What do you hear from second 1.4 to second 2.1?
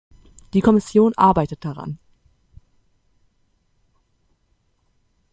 daran.